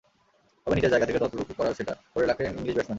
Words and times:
তবে 0.67 0.73
নিজের 0.75 0.91
জায়গা 0.93 1.07
থেকে 1.07 1.19
যতটুকু 1.19 1.53
করার 1.57 1.73
সেটা 1.73 1.93
করে 2.13 2.25
রাখলেন 2.25 2.51
ইংলিশ 2.51 2.75
ব্যাটসম্যান। 2.75 2.89